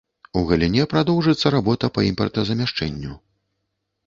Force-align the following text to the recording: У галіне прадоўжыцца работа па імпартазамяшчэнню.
У 0.39 0.41
галіне 0.51 0.85
прадоўжыцца 0.93 1.51
работа 1.57 1.91
па 1.99 2.07
імпартазамяшчэнню. 2.09 3.13